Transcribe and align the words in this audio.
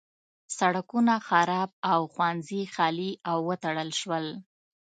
سړکونه 0.57 1.13
خراب 1.27 1.69
او 1.91 1.99
ښوونځي 2.13 2.61
خالي 2.73 3.11
او 3.29 3.37
وتړل 3.49 3.89
شول. 4.01 4.25